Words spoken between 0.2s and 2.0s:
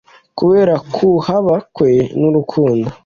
kubera ukuhaba kwe